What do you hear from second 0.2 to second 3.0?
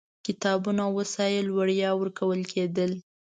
کتابونه او وسایل وړیا ورکول کېدل.